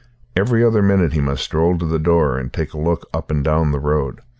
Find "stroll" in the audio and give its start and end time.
1.43-1.77